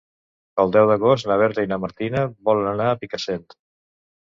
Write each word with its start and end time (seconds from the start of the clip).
El 0.63 0.71
deu 0.75 0.87
d'agost 0.91 1.27
na 1.33 1.37
Berta 1.43 1.67
i 1.67 1.69
na 1.75 1.79
Martina 1.85 2.25
volen 2.51 2.73
anar 2.73 2.91
a 2.95 2.99
Picassent. 3.05 3.49